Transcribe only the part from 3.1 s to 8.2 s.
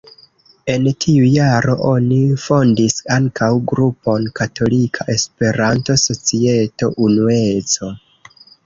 ankaŭ grupon Katolika Esperanto-Societo Unueco.